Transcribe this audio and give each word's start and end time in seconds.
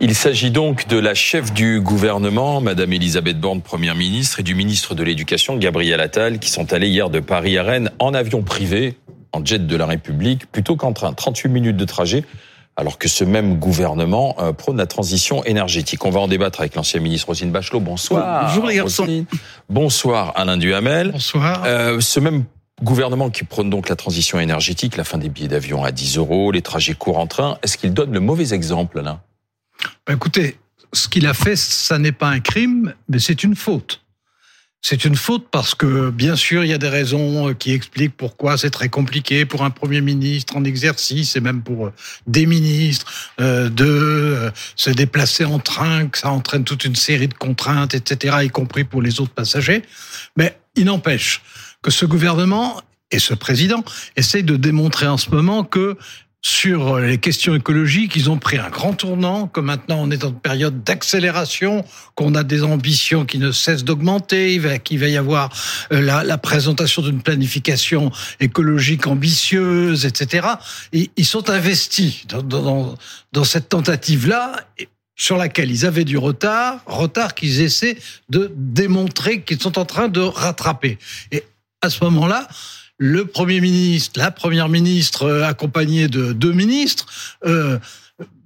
Il 0.00 0.14
s'agit 0.14 0.50
donc 0.50 0.86
de 0.86 0.98
la 0.98 1.14
chef 1.14 1.52
du 1.52 1.80
gouvernement, 1.80 2.60
Madame 2.60 2.92
Elisabeth 2.92 3.40
Borne, 3.40 3.62
Première 3.62 3.94
ministre, 3.94 4.40
et 4.40 4.42
du 4.42 4.54
ministre 4.54 4.94
de 4.94 5.02
l'Éducation, 5.02 5.56
Gabriel 5.56 6.00
Attal, 6.00 6.38
qui 6.38 6.50
sont 6.50 6.72
allés 6.72 6.88
hier 6.88 7.08
de 7.08 7.20
Paris 7.20 7.56
à 7.56 7.62
Rennes 7.62 7.90
en 7.98 8.12
avion 8.14 8.42
privé, 8.42 8.98
en 9.32 9.44
jet 9.44 9.66
de 9.66 9.76
la 9.76 9.86
République, 9.86 10.50
plutôt 10.52 10.76
qu'en 10.76 10.92
train. 10.92 11.12
38 11.12 11.48
minutes 11.48 11.76
de 11.76 11.84
trajet, 11.84 12.24
alors 12.76 12.98
que 12.98 13.08
ce 13.08 13.24
même 13.24 13.58
gouvernement 13.58 14.36
euh, 14.40 14.52
prône 14.52 14.76
la 14.76 14.86
transition 14.86 15.44
énergétique. 15.44 16.04
On 16.04 16.10
va 16.10 16.20
en 16.20 16.28
débattre 16.28 16.60
avec 16.60 16.74
l'ancien 16.74 17.00
ministre 17.00 17.28
Rosine 17.28 17.50
Bachelot. 17.50 17.80
Bonsoir. 17.80 18.46
Bonjour 18.46 18.66
les 18.66 18.76
garçons. 18.76 19.24
Bonsoir 19.70 20.32
Alain 20.36 20.56
Duhamel. 20.56 21.12
Bonsoir. 21.12 21.62
Euh, 21.64 22.00
ce 22.00 22.20
même 22.20 22.44
gouvernement 22.82 23.30
qui 23.30 23.44
prône 23.44 23.70
donc 23.70 23.88
la 23.88 23.96
transition 23.96 24.40
énergétique, 24.40 24.96
la 24.96 25.04
fin 25.04 25.18
des 25.18 25.28
billets 25.28 25.48
d'avion 25.48 25.84
à 25.84 25.92
10 25.92 26.18
euros, 26.18 26.52
les 26.52 26.62
trajets 26.62 26.94
courts 26.94 27.18
en 27.18 27.26
train, 27.26 27.58
est-ce 27.62 27.78
qu'il 27.78 27.94
donne 27.94 28.12
le 28.12 28.20
mauvais 28.20 28.52
exemple, 28.52 28.98
Alain? 28.98 29.20
Ben, 30.06 30.14
écoutez, 30.14 30.58
ce 30.92 31.08
qu'il 31.08 31.26
a 31.26 31.34
fait, 31.34 31.56
ça 31.56 31.98
n'est 31.98 32.12
pas 32.12 32.28
un 32.28 32.40
crime, 32.40 32.94
mais 33.08 33.18
c'est 33.18 33.44
une 33.44 33.56
faute. 33.56 34.00
C'est 34.86 35.06
une 35.06 35.16
faute 35.16 35.46
parce 35.50 35.74
que, 35.74 36.10
bien 36.10 36.36
sûr, 36.36 36.62
il 36.62 36.68
y 36.68 36.74
a 36.74 36.78
des 36.78 36.90
raisons 36.90 37.48
euh, 37.48 37.54
qui 37.54 37.72
expliquent 37.72 38.14
pourquoi 38.18 38.58
c'est 38.58 38.68
très 38.68 38.90
compliqué 38.90 39.46
pour 39.46 39.64
un 39.64 39.70
Premier 39.70 40.02
ministre 40.02 40.58
en 40.58 40.64
exercice 40.64 41.36
et 41.36 41.40
même 41.40 41.62
pour 41.62 41.86
euh, 41.86 41.92
des 42.26 42.44
ministres 42.44 43.06
euh, 43.40 43.70
de 43.70 44.52
se 44.76 44.90
déplacer 44.90 45.46
en 45.46 45.58
train, 45.58 46.08
que 46.08 46.18
ça 46.18 46.30
entraîne 46.30 46.64
toute 46.64 46.84
une 46.84 46.96
série 46.96 47.28
de 47.28 47.34
contraintes, 47.34 47.94
etc., 47.94 48.36
y 48.42 48.50
compris 48.50 48.84
pour 48.84 49.00
les 49.00 49.20
autres 49.20 49.32
passagers. 49.32 49.82
Mais 50.36 50.58
il 50.76 50.84
n'empêche 50.84 51.40
que 51.84 51.90
ce 51.90 52.06
gouvernement 52.06 52.80
et 53.10 53.18
ce 53.18 53.34
président 53.34 53.84
essayent 54.16 54.42
de 54.42 54.56
démontrer 54.56 55.06
en 55.06 55.18
ce 55.18 55.28
moment 55.30 55.64
que 55.64 55.98
sur 56.40 56.98
les 56.98 57.16
questions 57.16 57.54
écologiques, 57.54 58.16
ils 58.16 58.28
ont 58.30 58.38
pris 58.38 58.58
un 58.58 58.68
grand 58.68 58.92
tournant, 58.92 59.48
que 59.48 59.60
maintenant 59.60 59.96
on 60.00 60.10
est 60.10 60.24
une 60.24 60.38
période 60.38 60.82
d'accélération, 60.82 61.84
qu'on 62.16 62.34
a 62.34 62.42
des 62.42 62.62
ambitions 62.62 63.24
qui 63.24 63.38
ne 63.38 63.50
cessent 63.50 63.84
d'augmenter, 63.84 64.60
qu'il 64.82 64.98
va 64.98 65.08
y 65.08 65.16
avoir 65.16 65.50
euh, 65.92 66.00
la, 66.00 66.38
présentation 66.38 67.00
d'une 67.00 67.22
planification 67.22 68.12
écologique 68.40 69.06
ambitieuse, 69.06 70.04
etc. 70.04 70.48
Et 70.92 71.10
ils 71.16 71.24
sont 71.24 71.48
investis 71.48 72.26
dans, 72.26 72.94
cette 73.44 73.70
tentative-là 73.70 74.56
sur 75.16 75.36
laquelle 75.38 75.70
ils 75.70 75.86
avaient 75.86 76.04
du 76.04 76.18
retard, 76.18 76.80
retard 76.86 77.34
qu'ils 77.34 77.62
essaient 77.62 77.96
de 78.28 78.52
démontrer 78.54 79.42
qu'ils 79.42 79.60
sont 79.60 79.78
en 79.78 79.84
train 79.84 80.08
de 80.08 80.20
rattraper. 80.20 80.98
À 81.84 81.90
ce 81.90 82.02
moment-là, 82.04 82.48
le 82.98 83.26
Premier 83.26 83.60
ministre, 83.60 84.18
la 84.18 84.30
Première 84.30 84.68
ministre, 84.68 85.24
euh, 85.24 85.44
accompagnée 85.44 86.08
de 86.08 86.32
deux 86.32 86.52
ministres, 86.52 87.06
euh, 87.44 87.78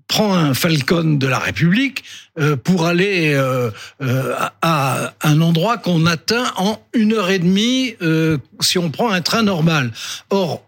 prend 0.09 0.35
un 0.35 0.55
Falcon 0.55 1.19
de 1.19 1.27
la 1.27 1.39
République 1.39 2.03
euh, 2.39 2.57
pour 2.57 2.87
aller 2.87 3.35
euh, 3.35 3.71
euh, 4.03 4.35
à 4.63 5.13
un 5.23 5.41
endroit 5.43 5.77
qu'on 5.77 6.07
atteint 6.07 6.51
en 6.57 6.81
une 6.95 7.13
heure 7.13 7.31
et 7.31 7.39
demie 7.39 7.95
si 8.61 8.79
on 8.79 8.91
prend 8.91 9.11
un 9.11 9.21
train 9.21 9.43
normal. 9.43 9.93
Or, 10.31 10.65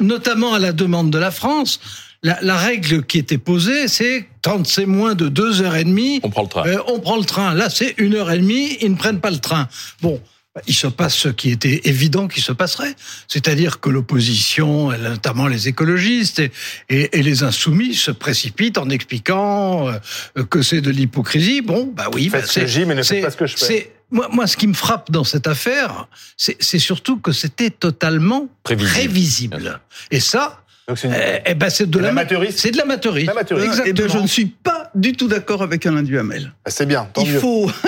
notamment 0.00 0.52
à 0.52 0.58
la 0.58 0.72
demande 0.72 1.10
de 1.10 1.18
la 1.18 1.30
France, 1.30 1.80
la, 2.22 2.38
la 2.42 2.56
règle 2.56 3.04
qui 3.04 3.18
était 3.18 3.38
posée, 3.38 3.86
c'est 3.86 4.28
quand 4.42 4.66
c'est 4.66 4.86
moins 4.86 5.14
de 5.14 5.28
deux 5.28 5.62
heures 5.62 5.76
et 5.76 5.84
demie, 5.84 6.20
on 6.24 6.30
prend 6.30 6.42
le 6.42 6.48
train. 6.48 6.64
on 6.88 6.98
prend 6.98 7.16
le 7.16 7.24
train. 7.24 7.54
Là, 7.54 7.70
c'est 7.70 7.94
une 7.98 8.14
heure 8.14 8.32
et 8.32 8.38
demie, 8.38 8.76
ils 8.80 8.90
ne 8.90 8.96
prennent 8.96 9.20
pas 9.20 9.30
le 9.30 9.38
train. 9.38 9.68
Bon, 10.02 10.20
il 10.66 10.74
se 10.74 10.86
passe 10.86 11.14
ce 11.14 11.28
qui 11.28 11.50
était 11.50 11.82
évident 11.84 12.28
qu'il 12.28 12.42
se 12.42 12.52
passerait, 12.52 12.94
c'est-à-dire 13.28 13.80
que 13.80 13.90
l'opposition, 13.90 14.90
notamment 14.98 15.46
les 15.46 15.68
écologistes 15.68 16.38
et, 16.38 16.50
et, 16.88 17.22
les 17.22 17.42
insoumis, 17.42 17.94
se 17.94 18.10
précipitent 18.10 18.78
en 18.78 18.88
expliquant 18.88 19.88
euh, 19.88 20.44
que 20.44 20.62
c'est 20.62 20.80
de 20.80 20.90
l'hypocrisie. 20.90 21.60
Bon, 21.60 21.92
bah 21.94 22.06
oui, 22.14 22.28
bah 22.28 22.40
c'est 22.44 22.66
mais 22.86 22.94
ne 22.94 23.02
faites 23.02 23.22
pas 23.22 23.30
ce 23.30 23.36
que 23.36 23.46
je 23.46 23.56
fais. 23.56 23.92
Moi, 24.10 24.28
moi, 24.30 24.46
ce 24.46 24.56
qui 24.56 24.68
me 24.68 24.74
frappe 24.74 25.10
dans 25.10 25.24
cette 25.24 25.48
affaire, 25.48 26.06
c'est 26.36 26.78
surtout 26.78 27.18
que 27.18 27.32
c'était 27.32 27.70
totalement 27.70 28.48
prévisible. 28.62 28.92
prévisible. 28.92 29.80
Et 30.12 30.20
ça, 30.20 30.62
eh, 30.88 31.40
eh 31.44 31.54
ben 31.54 31.68
c'est 31.68 31.90
de 31.90 31.98
l'amateurisme. 31.98 32.56
C'est 32.56 32.70
de 32.70 32.76
l'amateurisme. 32.76 33.30
Exactement. 33.30 33.84
Eh 33.86 33.92
ben, 33.92 34.08
je 34.08 34.18
ne 34.18 34.26
suis 34.28 34.46
pas 34.46 34.85
du 34.96 35.12
tout 35.12 35.28
d'accord 35.28 35.62
avec 35.62 35.86
Alain 35.86 36.02
Duhamel. 36.02 36.52
Ah, 36.64 36.70
c'est 36.70 36.86
bien. 36.86 37.08
Il 37.20 37.32
faut. 37.34 37.70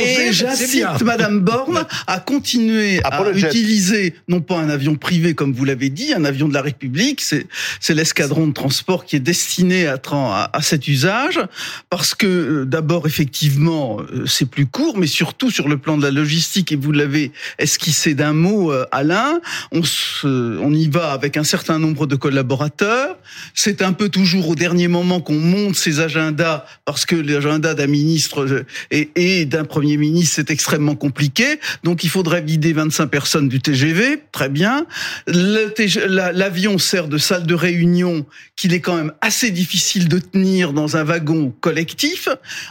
Et 0.00 0.32
j'incite 0.32 1.02
Madame 1.02 1.40
Borne 1.40 1.84
à 2.06 2.20
continuer 2.20 3.00
ah, 3.04 3.22
à 3.22 3.30
utiliser 3.32 4.14
non 4.28 4.40
pas 4.40 4.58
un 4.58 4.68
avion 4.68 4.94
privé 4.94 5.34
comme 5.34 5.52
vous 5.52 5.64
l'avez 5.64 5.90
dit, 5.90 6.12
un 6.14 6.24
avion 6.24 6.48
de 6.48 6.54
la 6.54 6.62
République, 6.62 7.20
c'est 7.20 7.46
l'escadron 7.94 8.46
de 8.46 8.52
transport 8.52 9.04
qui 9.04 9.16
est 9.16 9.20
destiné 9.20 9.86
à, 9.86 9.98
à, 10.10 10.56
à 10.56 10.62
cet 10.62 10.88
usage 10.88 11.40
parce 11.90 12.14
que 12.14 12.26
euh, 12.26 12.64
d'abord 12.64 13.06
effectivement 13.06 14.00
euh, 14.00 14.24
c'est 14.26 14.48
plus 14.48 14.66
court, 14.66 14.96
mais 14.96 15.06
surtout 15.06 15.50
sur 15.50 15.68
le 15.68 15.76
plan 15.76 15.96
de 15.96 16.02
la 16.02 16.10
logistique 16.10 16.72
et 16.72 16.76
vous 16.76 16.92
l'avez 16.92 17.32
esquissé 17.58 18.14
d'un 18.14 18.32
mot 18.32 18.72
euh, 18.72 18.86
Alain, 18.92 19.40
on 19.72 19.82
se, 19.82 20.58
on 20.58 20.72
y 20.72 20.88
va 20.88 21.12
avec 21.12 21.36
un 21.36 21.44
certain 21.44 21.78
nombre 21.78 22.06
de 22.06 22.16
collaborateurs. 22.16 23.18
C'est 23.54 23.82
un 23.82 23.92
peu 23.92 24.08
toujours 24.08 24.48
au 24.48 24.54
dernier 24.54 24.88
moment 24.88 25.20
qu'on 25.20 25.34
monte 25.34 25.76
ces 25.76 26.00
agendas 26.16 26.64
parce 26.84 27.06
que 27.06 27.16
l'agenda 27.16 27.74
d'un 27.74 27.86
ministre 27.86 28.64
et, 28.90 29.44
d'un 29.46 29.64
premier 29.64 29.96
ministre 29.96 30.36
c'est 30.36 30.50
extrêmement 30.50 30.94
compliqué. 30.94 31.58
Donc 31.84 32.04
il 32.04 32.10
faudrait 32.10 32.42
vider 32.42 32.72
25 32.72 33.06
personnes 33.06 33.48
du 33.48 33.60
TGV, 33.60 34.22
très 34.32 34.48
bien. 34.48 34.86
L'avion 35.26 36.78
sert 36.78 37.08
de 37.08 37.18
salle 37.18 37.46
de 37.46 37.54
réunion 37.54 38.26
qu'il 38.56 38.74
est 38.74 38.80
quand 38.80 38.96
même 38.96 39.12
assez 39.20 39.50
difficile 39.50 40.08
de 40.08 40.18
tenir 40.18 40.72
dans 40.72 40.96
un 40.96 41.04
wagon 41.04 41.52
collectif. 41.60 42.28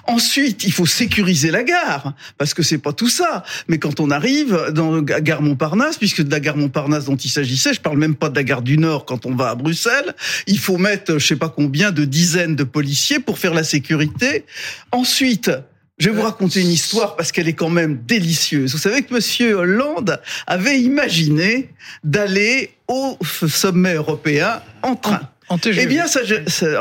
Ensuite, 0.08 0.64
il 0.64 0.72
faut 0.72 0.86
sécuriser 0.86 1.52
la 1.52 1.64
gare 1.64 2.14
parce 2.38 2.54
que 2.54 2.64
c'est 2.64 2.78
pas 2.78 2.94
tout 2.94 3.10
ça. 3.10 3.44
Mais 3.68 3.78
quand 3.78 4.00
on 4.00 4.12
arrive 4.12 4.72
dans 4.74 5.02
la 5.02 5.22
gare 5.22 5.42
Montparnasse, 5.42 5.98
puisque 5.98 6.22
de 6.22 6.32
la 6.32 6.40
gare 6.40 6.58
Montparnasse 6.58 7.06
dont 7.06 7.16
il 7.16 7.30
s'agissait, 7.30 7.74
je 7.74 7.82
parle 7.82 7.98
même 7.98 8.16
pas 8.16 8.30
de 8.30 8.36
la 8.36 8.44
gare 8.44 8.62
du 8.62 8.78
Nord 8.78 9.06
quand 9.06 9.26
on 9.26 9.36
va 9.36 9.50
à 9.50 9.56
Bruxelles, 9.56 10.16
il 10.48 10.60
faut 10.60 10.78
mettre 10.78 11.18
je 11.18 11.26
sais 11.26 11.36
pas 11.36 11.50
combien 11.50 11.92
de 11.92 12.06
dizaines 12.06 12.56
de 12.56 12.64
policiers 12.64 13.20
pour 13.20 13.31
faire 13.38 13.54
la 13.54 13.64
sécurité. 13.64 14.46
Ensuite, 14.92 15.52
je 15.98 16.10
vais 16.10 16.16
vous 16.16 16.24
raconter 16.24 16.62
une 16.62 16.72
histoire 16.72 17.16
parce 17.16 17.32
qu'elle 17.32 17.48
est 17.48 17.54
quand 17.54 17.70
même 17.70 18.02
délicieuse. 18.08 18.72
Vous 18.72 18.80
savez 18.80 19.04
que 19.04 19.14
Monsieur 19.14 19.54
Hollande 19.54 20.20
avait 20.48 20.82
imaginé 20.82 21.70
d'aller 22.04 22.72
au 22.88 23.18
sommet 23.22 23.94
européen 23.94 24.62
en 24.82 24.96
train. 24.96 25.22
En, 25.48 25.58
eh 25.66 25.86
bien, 25.86 26.08
ça, 26.08 26.22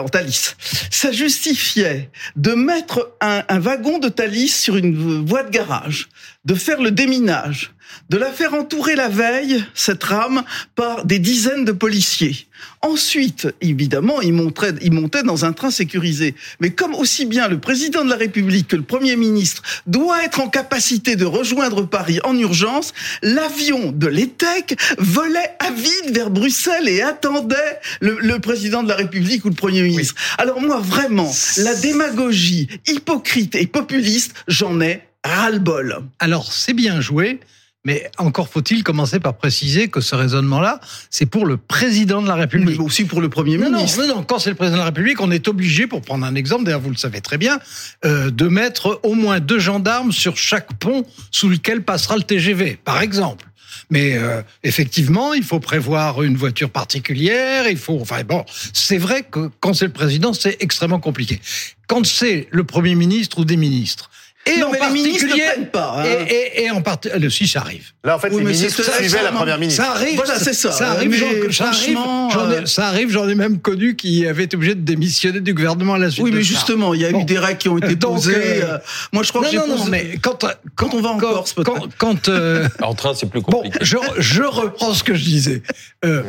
en 0.01 0.09
Thalys. 0.09 0.55
Ça 0.91 1.11
justifiait 1.11 2.09
de 2.37 2.53
mettre 2.53 3.15
un, 3.21 3.43
un 3.49 3.59
wagon 3.59 3.99
de 3.99 4.09
Thalys 4.09 4.49
sur 4.49 4.77
une 4.77 5.27
voie 5.27 5.43
de 5.43 5.51
garage, 5.51 6.09
de 6.45 6.55
faire 6.55 6.81
le 6.81 6.93
déminage, 6.93 7.73
de 8.09 8.17
la 8.17 8.31
faire 8.33 8.55
entourer 8.55 8.97
la 8.97 9.09
veille, 9.09 9.65
cette 9.75 10.03
rame, 10.05 10.43
par 10.75 11.05
des 11.05 11.19
dizaines 11.19 11.65
de 11.65 11.73
policiers. 11.73 12.47
Ensuite, 12.83 13.49
évidemment, 13.61 14.21
il 14.21 14.33
montait, 14.33 14.73
il 14.83 14.93
montait 14.93 15.23
dans 15.23 15.45
un 15.45 15.53
train 15.53 15.71
sécurisé. 15.71 16.35
Mais 16.61 16.71
comme 16.71 16.95
aussi 16.95 17.27
bien 17.27 17.49
le 17.49 17.59
président 17.59 18.05
de 18.05 18.11
la 18.11 18.17
République 18.17 18.69
que 18.69 18.77
le 18.77 18.83
Premier 18.83 19.17
ministre 19.17 19.63
doit 19.87 20.25
être 20.25 20.41
en 20.41 20.49
capacité 20.49 21.17
de 21.17 21.25
rejoindre 21.25 21.83
Paris 21.83 22.21
en 22.25 22.37
urgence, 22.37 22.93
l'avion 23.23 23.93
de 23.93 24.07
l'ETEC 24.07 24.79
volait 24.99 25.51
à 25.59 25.71
vide 25.71 26.15
vers 26.15 26.31
Bruxelles 26.31 26.89
et 26.89 27.03
attendait 27.03 27.81
le, 28.01 28.39
président 28.39 28.83
de 28.83 28.89
la 28.89 28.97
République 28.97 29.45
ou 29.45 29.49
le 29.49 29.55
Premier 29.55 29.83
ministre. 29.83 30.15
Alors 30.39 30.61
moi, 30.61 30.81
vraiment, 30.81 31.33
la 31.59 31.75
démagogie 31.75 32.69
hypocrite 32.87 33.55
et 33.55 33.67
populiste, 33.67 34.35
j'en 34.49 34.81
ai 34.81 35.03
ras-le-bol. 35.25 36.03
Alors, 36.19 36.53
c'est 36.53 36.73
bien 36.73 37.01
joué. 37.01 37.41
Mais 37.85 38.11
encore 38.19 38.49
faut-il 38.49 38.85
commencer 38.85 39.21
par 39.21 39.39
préciser 39.39 39.89
que 39.89 40.03
ce 40.03 40.15
raisonnement-là, 40.15 40.81
c'est 41.09 41.25
pour 41.25 41.47
le 41.47 41.57
président 41.57 42.21
de 42.21 42.29
la 42.29 42.35
République. 42.35 42.79
Mais 42.79 42.85
aussi 42.85 43.07
pour 43.07 43.23
le 43.23 43.31
Premier 43.31 43.57
ministre. 43.57 44.01
Non, 44.01 44.07
non, 44.07 44.17
non, 44.17 44.23
quand 44.23 44.39
c'est 44.39 44.51
le 44.51 44.57
président 44.57 44.77
de 44.77 44.81
la 44.81 44.87
République, 44.87 45.21
on 45.21 45.31
est 45.31 45.49
obligé, 45.49 45.87
pour 45.87 46.03
prendre 46.03 46.27
un 46.27 46.35
exemple, 46.35 46.65
d'ailleurs 46.65 46.81
vous 46.81 46.91
le 46.91 46.97
savez 46.97 47.23
très 47.23 47.39
bien, 47.39 47.59
euh, 48.05 48.31
de 48.31 48.49
mettre 48.49 49.01
au 49.03 49.15
moins 49.15 49.41
deux 49.41 49.59
gendarmes 49.59 50.13
sur 50.13 50.37
chaque 50.37 50.75
pont 50.75 51.05
sous 51.31 51.49
lequel 51.49 51.83
passera 51.83 52.17
le 52.17 52.23
TGV, 52.23 52.79
par 52.85 53.01
exemple. 53.01 53.47
Mais 53.89 54.15
euh, 54.15 54.43
effectivement, 54.63 55.33
il 55.33 55.43
faut 55.43 55.61
prévoir 55.61 56.23
une 56.23 56.37
voiture 56.37 56.71
particulière. 56.71 57.67
Il 57.69 57.79
faut, 57.79 57.99
enfin 58.01 58.23
bon, 58.25 58.45
c'est 58.73 58.99
vrai 58.99 59.23
que 59.23 59.51
quand 59.61 59.73
c'est 59.73 59.87
le 59.87 59.93
président, 59.93 60.33
c'est 60.33 60.57
extrêmement 60.61 61.01
compliqué. 61.01 61.41
Quand 61.87 62.05
c'est 62.05 62.47
le 62.51 62.65
premier 62.65 62.95
ministre 62.95 63.39
ou 63.39 63.45
des 63.45 63.57
ministres, 63.57 64.11
Et 64.47 64.57
non, 64.57 64.69
en 64.69 64.73
mais 64.73 64.79
particulier, 64.79 65.45
les 65.59 65.67
pas. 65.67 65.97
Hein. 65.99 66.25
Et, 66.29 66.63
et, 66.65 66.71
en 66.71 66.81
particulier, 66.81 67.21
le 67.21 67.29
6 67.29 67.57
arrive. 67.57 67.93
Là, 68.03 68.17
en 68.17 68.19
fait, 68.19 68.31
oui, 68.33 68.43
les 68.43 68.53
ministres 68.53 68.83
suivaient 68.83 69.23
la 69.23 69.33
première 69.33 69.59
ministre. 69.59 69.85
Ça 69.85 69.91
arrive. 69.93 70.17
Voilà, 70.17 70.39
c'est 70.39 70.55
ça. 70.55 70.73
Ça 70.73 70.93
arrive. 70.93 71.15
J'en 71.51 72.51
ai, 72.51 72.67
ça 72.67 72.87
arrive. 72.87 73.11
J'en 73.11 73.29
ai 73.29 73.35
même 73.35 73.61
connu 73.61 73.97
qui 73.97 74.27
avaient 74.27 74.45
été 74.45 74.57
obligés 74.57 74.75
de 74.75 74.81
démissionner 74.81 75.41
du 75.41 75.53
gouvernement 75.53 75.95
à 75.95 75.99
la 75.99 76.11
suite. 76.11 76.25
Oui, 76.25 76.33
mais 76.33 76.43
justement, 76.43 76.95
il 76.95 77.03
y 77.03 77.05
a 77.05 77.11
eu 77.11 77.25
des 77.25 77.39
règles 77.39 77.59
qui 77.59 77.69
ont 77.69 77.77
été 77.77 77.97
posées. 77.97 78.63
Euh, 78.63 78.79
moi, 79.13 79.23
je 79.23 79.29
crois 79.29 79.43
que 79.43 79.51
j'ai 79.51 79.59
non, 79.59 79.67
non, 79.67 79.85
mais 79.85 80.19
quand, 80.23 80.47
quand, 80.75 80.95
on 80.95 81.03
va 81.03 81.11
en 81.11 81.19
Corse, 81.19 81.55
quand, 81.55 81.89
quand 81.99 82.29
euh, 82.29 82.67
en 82.81 82.95
train, 82.95 83.13
c'est 83.15 83.27
plus 83.27 83.43
compliqué. 83.43 83.79
Bon, 83.79 83.85
je, 83.85 83.99
je 84.19 84.43
reprends 84.43 84.95
ce 84.95 85.05
que 85.05 85.15
je 85.15 85.25
disais. 85.25 85.63
Euh, 86.05 86.23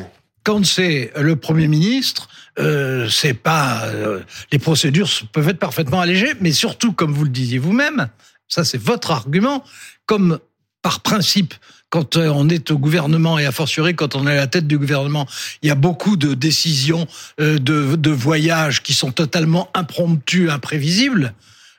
quand 0.44 0.66
c'est 0.66 1.12
le 1.20 1.36
Premier 1.36 1.68
ministre, 1.68 2.30
euh, 2.60 3.08
c'est 3.10 3.34
pas 3.34 3.86
euh, 3.86 4.22
les 4.52 4.60
procédures 4.60 5.10
peuvent 5.32 5.50
être 5.50 5.60
parfaitement 5.60 6.02
allégées, 6.02 6.34
mais 6.40 6.52
surtout, 6.52 6.94
comme 6.94 7.14
vous 7.14 7.24
le 7.24 7.30
disiez 7.30 7.60
vous-même, 7.60 8.10
ça 8.48 8.64
c'est 8.64 8.82
votre 8.82 9.12
argument, 9.12 9.64
comme 10.06 10.40
par 10.82 11.02
principe, 11.02 11.54
quand 11.92 12.16
euh, 12.16 12.30
on 12.34 12.50
est 12.50 12.72
au 12.72 12.78
gouvernement 12.78 13.38
et 13.38 13.46
a 13.46 13.52
fortiori 13.52 13.96
quand 13.96 14.16
on 14.16 14.26
est 14.26 14.32
à 14.32 14.36
la 14.36 14.48
tête 14.48 14.66
du 14.66 14.80
gouvernement, 14.80 15.28
il 15.62 15.68
y 15.68 15.72
a 15.72 15.76
beaucoup 15.76 16.18
de 16.18 16.34
décisions 16.34 17.06
euh, 17.40 17.60
de, 17.60 17.96
de 17.96 18.10
voyages 18.10 18.82
qui 18.82 18.94
sont 18.94 19.12
totalement 19.12 19.70
impromptues, 19.76 20.50
imprévisibles. 20.50 21.34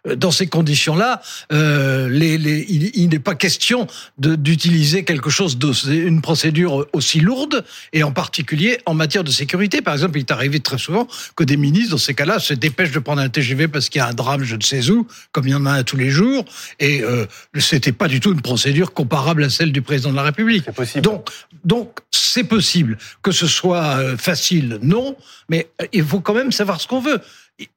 Euh, 0.08 0.16
dans 0.16 0.30
ces 0.30 0.46
conditions-là, 0.46 1.22
euh, 1.52 2.08
les, 2.08 2.38
les, 2.38 2.64
il, 2.68 3.08
n'est 3.08 3.18
pas 3.18 3.34
question 3.34 3.86
d'utiliser 4.18 5.04
quelque 5.04 5.30
chose 5.30 5.58
une 5.86 6.20
procédure 6.20 6.86
aussi 6.92 7.20
lourde, 7.20 7.64
et 7.92 8.02
en 8.02 8.12
particulier 8.12 8.78
en 8.86 8.94
matière 8.94 9.24
de 9.24 9.30
sécurité. 9.30 9.80
Par 9.80 9.94
exemple, 9.94 10.18
il 10.18 10.20
est 10.20 10.30
arrivé 10.30 10.60
très 10.60 10.78
souvent 10.78 11.06
que 11.36 11.44
des 11.44 11.56
ministres, 11.56 11.92
dans 11.92 11.98
ces 11.98 12.14
cas-là, 12.14 12.38
se 12.38 12.54
dépêchent 12.54 12.92
de 12.92 12.98
prendre 12.98 13.20
un 13.20 13.28
TGV 13.28 13.68
parce 13.68 13.88
qu'il 13.88 14.00
y 14.00 14.02
a 14.02 14.08
un 14.08 14.14
drame, 14.14 14.42
je 14.42 14.56
ne 14.56 14.62
sais 14.62 14.90
où, 14.90 15.06
comme 15.30 15.46
il 15.46 15.52
y 15.52 15.54
en 15.54 15.66
a 15.66 15.72
un 15.72 15.82
tous 15.84 15.96
les 15.96 16.10
jours, 16.10 16.44
et 16.80 17.02
euh, 17.02 17.26
c'était 17.58 17.92
pas 17.92 18.08
du 18.08 18.20
tout 18.20 18.32
une 18.32 18.42
procédure 18.42 18.92
comparable 18.92 19.44
à 19.44 19.50
celle 19.50 19.72
du 19.72 19.82
président 19.82 20.10
de 20.10 20.16
la 20.16 20.22
République. 20.22 20.64
C'est 20.66 20.74
possible. 20.74 21.02
Donc, 21.02 21.28
donc 21.64 21.98
c'est 22.10 22.44
possible 22.44 22.98
que 23.22 23.30
ce 23.30 23.46
soit 23.46 23.98
euh, 23.98 24.16
facile, 24.16 24.78
non, 24.82 25.16
mais 25.48 25.68
il 25.92 26.04
faut 26.04 26.20
quand 26.20 26.34
même 26.34 26.50
savoir 26.50 26.80
ce 26.80 26.88
qu'on 26.88 27.00
veut 27.00 27.20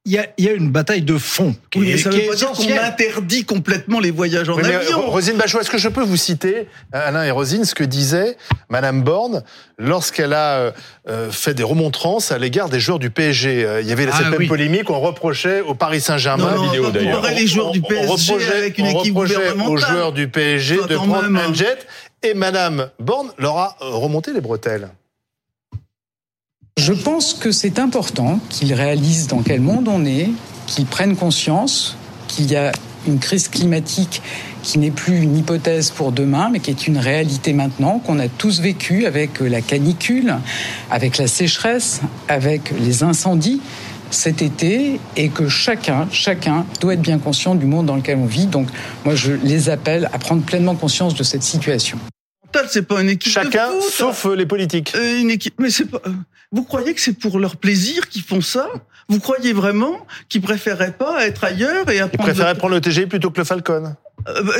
il 0.05 0.13
y, 0.13 0.17
a, 0.17 0.25
il 0.37 0.45
y 0.45 0.49
a, 0.49 0.53
une 0.53 0.71
bataille 0.71 1.01
de 1.01 1.17
fond 1.17 1.55
qui 1.69 1.79
oui, 1.79 1.91
est, 1.91 1.97
ça 1.97 2.09
veut 2.09 2.21
pas 2.27 2.35
dire 2.35 2.51
qu'on 2.51 2.77
interdit 2.77 3.43
complètement 3.43 3.99
les 3.99 4.11
voyages 4.11 4.49
en 4.49 4.57
avion. 4.57 5.09
Rosine 5.09 5.37
Bachot, 5.37 5.59
est-ce 5.59 5.69
que 5.69 5.77
je 5.77 5.89
peux 5.89 6.01
vous 6.01 6.17
citer, 6.17 6.67
Alain 6.91 7.23
et 7.23 7.31
Rosine, 7.31 7.65
ce 7.65 7.75
que 7.75 7.83
disait 7.83 8.37
Madame 8.69 9.03
Borne 9.03 9.43
lorsqu'elle 9.77 10.33
a 10.33 10.57
euh, 10.57 10.71
euh, 11.09 11.29
fait 11.29 11.53
des 11.53 11.63
remontrances 11.63 12.31
à 12.31 12.37
l'égard 12.37 12.69
des 12.69 12.79
joueurs 12.79 12.99
du 12.99 13.09
PSG 13.09 13.65
euh, 13.65 13.81
Il 13.81 13.87
y 13.87 13.91
avait 13.91 14.07
ah, 14.11 14.17
cette 14.17 14.39
même 14.39 14.47
polémique, 14.47 14.89
on 14.89 14.99
reprochait 14.99 15.61
au 15.61 15.75
Paris 15.75 16.01
Saint-Germain, 16.01 16.55
vidéo 16.63 16.89
d'ailleurs, 16.89 17.29
les 17.29 17.47
joueurs 17.47 17.71
du 17.71 17.81
PSG 17.81 18.07
on 18.07 18.11
reprochait, 18.11 18.57
avec 18.57 18.77
une 18.77 18.87
équipe 18.87 19.15
aux 19.17 19.25
joueurs 19.77 20.13
du 20.13 20.27
PSG 20.27 20.77
de 20.87 20.95
prendre 20.95 21.25
un 21.25 21.53
jet, 21.53 21.85
et 22.23 22.33
Madame 22.33 22.89
Borne 22.99 23.31
leur 23.37 23.57
a 23.57 23.77
remonté 23.81 24.33
les 24.33 24.41
bretelles. 24.41 24.89
Je 26.77 26.91
pense 26.91 27.33
que 27.33 27.51
c'est 27.51 27.79
important 27.79 28.39
qu'ils 28.49 28.73
réalisent 28.73 29.27
dans 29.27 29.41
quel 29.41 29.61
monde 29.61 29.87
on 29.87 30.05
est, 30.05 30.29
qu'ils 30.67 30.85
prennent 30.85 31.15
conscience 31.15 31.95
qu'il 32.27 32.51
y 32.51 32.57
a 32.57 32.73
une 33.07 33.17
crise 33.17 33.47
climatique 33.47 34.21
qui 34.61 34.77
n'est 34.77 34.91
plus 34.91 35.21
une 35.21 35.37
hypothèse 35.37 35.89
pour 35.89 36.11
demain, 36.11 36.49
mais 36.51 36.59
qui 36.59 36.69
est 36.71 36.85
une 36.85 36.97
réalité 36.97 37.53
maintenant, 37.53 37.99
qu'on 37.99 38.19
a 38.19 38.27
tous 38.27 38.59
vécu 38.59 39.05
avec 39.05 39.39
la 39.39 39.61
canicule, 39.61 40.35
avec 40.91 41.17
la 41.17 41.27
sécheresse, 41.27 42.01
avec 42.27 42.71
les 42.77 43.03
incendies 43.03 43.61
cet 44.11 44.41
été 44.41 44.99
et 45.15 45.29
que 45.29 45.47
chacun, 45.47 46.07
chacun 46.11 46.65
doit 46.81 46.93
être 46.93 47.01
bien 47.01 47.17
conscient 47.17 47.55
du 47.55 47.65
monde 47.65 47.87
dans 47.87 47.95
lequel 47.95 48.17
on 48.17 48.25
vit. 48.25 48.45
Donc, 48.45 48.67
moi, 49.05 49.15
je 49.15 49.31
les 49.31 49.69
appelle 49.69 50.09
à 50.13 50.19
prendre 50.19 50.43
pleinement 50.43 50.75
conscience 50.75 51.15
de 51.15 51.23
cette 51.23 51.43
situation 51.43 51.97
c'est 52.69 52.81
pas 52.83 53.01
une 53.01 53.09
équipe 53.09 53.31
Chacun, 53.31 53.73
de 53.73 53.79
foot. 53.79 53.91
sauf 53.91 54.25
euh, 54.25 54.35
les 54.35 54.45
politiques. 54.45 54.93
Euh, 54.95 55.21
une 55.21 55.31
équipe, 55.31 55.55
mais 55.59 55.69
c'est 55.69 55.85
pas. 55.85 56.01
Euh, 56.05 56.11
vous 56.51 56.63
croyez 56.63 56.93
que 56.93 57.01
c'est 57.01 57.17
pour 57.17 57.39
leur 57.39 57.57
plaisir 57.57 58.07
qu'ils 58.09 58.21
font 58.21 58.41
ça? 58.41 58.67
Vous 59.09 59.19
croyez 59.19 59.53
vraiment 59.53 60.05
qu'ils 60.29 60.41
préféreraient 60.41 60.93
pas 60.93 61.25
être 61.27 61.43
ailleurs 61.43 61.89
et 61.89 61.99
apprendre 61.99 62.23
Ils 62.29 62.33
préféraient 62.33 62.55
prendre 62.55 62.73
le 62.73 62.81
TGI 62.81 63.05
plutôt 63.05 63.29
que 63.29 63.39
le 63.39 63.43
Falcon. 63.43 63.95
Euh, 64.27 64.41
bah, 64.41 64.53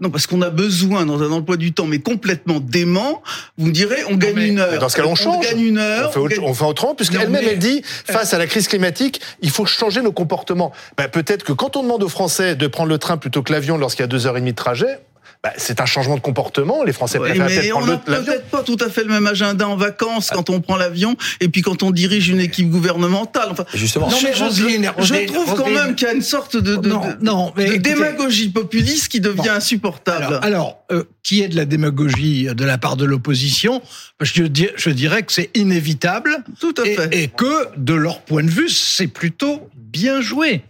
non, 0.00 0.10
parce 0.10 0.26
qu'on 0.26 0.42
a 0.42 0.50
besoin 0.50 1.06
dans 1.06 1.22
un 1.22 1.30
emploi 1.30 1.56
du 1.56 1.72
temps, 1.72 1.86
mais 1.86 2.00
complètement 2.00 2.58
dément. 2.60 3.22
Vous 3.58 3.66
me 3.66 3.72
direz, 3.72 3.98
on 4.08 4.16
gagne 4.16 4.38
une 4.38 4.58
heure. 4.58 4.78
Dans 4.78 4.88
ce 4.88 4.96
cas, 4.96 5.04
on 5.04 5.14
change. 5.14 5.36
On 5.36 5.40
gagne 5.40 5.60
une 5.60 5.78
heure. 5.78 6.10
On 6.16 6.28
fait, 6.28 6.38
on 6.40 6.54
fait 6.54 6.64
autrement, 6.64 6.94
puisqu'elle-même, 6.94 7.44
elle 7.46 7.58
dit, 7.58 7.82
face 7.84 8.34
à 8.34 8.38
la 8.38 8.46
crise 8.46 8.66
climatique, 8.66 9.20
il 9.40 9.50
faut 9.50 9.66
changer 9.66 10.02
nos 10.02 10.12
comportements. 10.12 10.72
Bah, 10.96 11.08
peut-être 11.08 11.44
que 11.44 11.52
quand 11.52 11.76
on 11.76 11.82
demande 11.82 12.02
aux 12.02 12.08
Français 12.08 12.56
de 12.56 12.66
prendre 12.66 12.88
le 12.88 12.98
train 12.98 13.16
plutôt 13.16 13.42
que 13.42 13.52
l'avion 13.52 13.78
lorsqu'il 13.78 14.02
y 14.02 14.04
a 14.04 14.08
deux 14.08 14.26
heures 14.26 14.36
et 14.36 14.40
demie 14.40 14.52
de 14.52 14.56
trajet, 14.56 14.98
bah, 15.42 15.52
c'est 15.56 15.80
un 15.80 15.86
changement 15.86 16.14
de 16.14 16.20
comportement. 16.20 16.84
Les 16.84 16.92
Français 16.92 17.18
préfèrent 17.18 17.46
peut-être 17.46 17.70
prendre 17.70 17.88
l'avion. 17.88 18.12
On 18.12 18.14
n'a 18.14 18.22
peut-être 18.22 18.44
pas 18.44 18.62
tout 18.62 18.76
à 18.80 18.88
fait 18.88 19.02
le 19.02 19.08
même 19.08 19.26
agenda 19.26 19.66
en 19.66 19.74
vacances 19.74 20.30
quand 20.30 20.50
on 20.50 20.60
prend 20.60 20.76
l'avion 20.76 21.16
et 21.40 21.48
puis 21.48 21.62
quand 21.62 21.82
on 21.82 21.90
dirige 21.90 22.28
une 22.28 22.38
équipe 22.38 22.70
gouvernementale. 22.70 23.48
Enfin, 23.50 23.64
Justement. 23.74 24.08
Non, 24.08 24.16
mais 24.22 24.32
je, 24.32 24.44
je, 25.04 25.26
trouve 25.26 25.54
quand 25.56 25.68
même 25.68 25.96
qu'il 25.96 26.06
y 26.06 26.10
a 26.10 26.14
une 26.14 26.22
sorte 26.22 26.56
de, 26.56 26.76
de, 26.76 26.88
non, 27.20 27.52
mais 27.56 27.78
démagogie 27.78 28.50
populiste 28.50 29.08
qui 29.08 29.20
devient 29.20 29.48
insupportable. 29.48 30.38
Alors, 30.42 30.84
euh, 30.92 31.02
qui 31.24 31.42
est 31.42 31.48
de 31.48 31.56
la 31.56 31.64
démagogie 31.64 32.44
de 32.44 32.64
la 32.64 32.78
part 32.78 32.96
de 32.96 33.04
l'opposition? 33.04 33.82
Je, 34.20 34.44
je 34.76 34.90
dirais 34.90 35.24
que 35.24 35.32
c'est 35.32 35.50
inévitable. 35.54 36.44
Tout 36.60 36.74
à 36.78 36.84
fait. 36.84 37.08
Et 37.12 37.26
que, 37.26 37.66
de 37.76 37.94
leur 37.94 38.20
point 38.20 38.44
de 38.44 38.50
vue, 38.50 38.68
c'est 38.68 39.08
plutôt 39.08 39.68
bien 39.74 40.20
joué. 40.20 40.62